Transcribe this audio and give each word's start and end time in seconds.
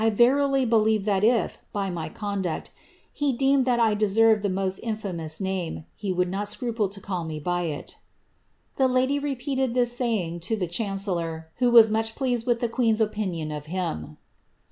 1 0.01 0.15
verily 0.15 0.65
believe 0.65 1.05
that 1.05 1.23
if, 1.23 1.59
by 1.71 1.87
my 1.91 2.09
conduct, 2.09 2.71
he 3.13 3.31
deemed 3.31 3.65
that 3.65 3.79
I 3.79 3.93
deserved 3.93 4.41
the 4.41 4.49
j. 4.49 4.55
most 4.55 4.79
infamous 4.79 5.39
name, 5.39 5.85
he 5.95 6.11
would 6.11 6.27
not 6.27 6.47
scruple 6.49 6.89
to 6.89 6.99
call 6.99 7.23
me 7.23 7.39
by 7.39 7.65
it"' 7.65 7.97
Tin.' 8.77 8.91
lady 8.95 9.19
repeated 9.19 9.75
this 9.75 9.95
saying 9.95 10.39
to 10.39 10.55
the 10.55 10.65
chancellor, 10.65 11.49
who 11.57 11.69
was 11.69 11.91
much 11.91 12.15
pleased 12.15 12.47
wilk 12.47 12.57
^^ 12.57 12.61
the 12.61 12.67
queen's 12.67 12.99
opinion 12.99 13.51
of 13.51 13.67
him. 13.67 14.17